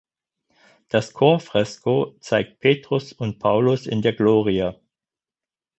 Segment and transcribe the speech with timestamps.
[0.89, 4.71] Das Chorfresko zeigt "Petrus und Paulus in der Glorie".